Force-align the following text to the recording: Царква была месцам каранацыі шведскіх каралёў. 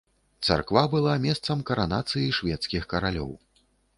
Царква 0.45 0.81
была 0.93 1.13
месцам 1.25 1.61
каранацыі 1.69 2.33
шведскіх 2.39 2.87
каралёў. 2.95 3.29